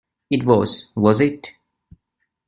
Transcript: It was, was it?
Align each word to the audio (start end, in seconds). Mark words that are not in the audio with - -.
It 0.31 0.45
was, 0.45 0.87
was 0.95 1.21
it? 1.21 1.51